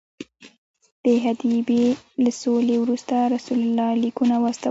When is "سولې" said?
2.41-2.75